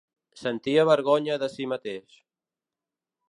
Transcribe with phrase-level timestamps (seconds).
[0.43, 2.17] Sentia vergonya de si mateix